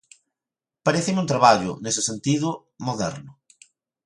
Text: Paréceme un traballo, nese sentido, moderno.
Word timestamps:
Paréceme 0.85 1.19
un 1.23 1.31
traballo, 1.33 1.71
nese 1.83 2.01
sentido, 2.09 2.49
moderno. 2.87 3.31